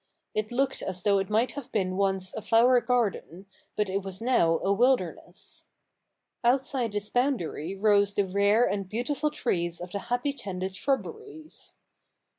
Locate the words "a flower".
2.33-2.81